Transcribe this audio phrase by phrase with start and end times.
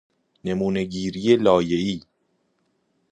[0.45, 1.97] نمونه گیری لایه ای